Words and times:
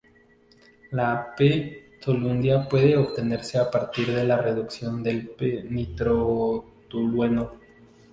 La 0.89 1.31
"p"-toluidina 1.37 2.67
puede 2.67 2.97
obtenerse 2.97 3.59
a 3.59 3.69
partir 3.69 4.07
de 4.11 4.23
la 4.23 4.35
reducción 4.41 5.03
del 5.03 5.29
"p"-nitrotolueno. 5.29 7.51